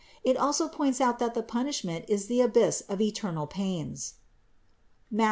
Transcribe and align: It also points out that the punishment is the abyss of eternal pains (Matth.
It 0.23 0.35
also 0.35 0.67
points 0.67 0.99
out 0.99 1.19
that 1.19 1.35
the 1.35 1.43
punishment 1.43 2.05
is 2.07 2.25
the 2.25 2.41
abyss 2.41 2.81
of 2.89 2.99
eternal 3.01 3.45
pains 3.45 4.15
(Matth. 5.11 5.19